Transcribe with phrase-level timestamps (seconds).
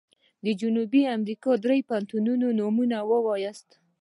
[0.45, 3.69] د جنوبي امريکا د دریو هيوادونو نومونه ووایاست.